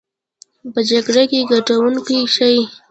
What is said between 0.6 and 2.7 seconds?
په جګړه کې ګټونکي شي.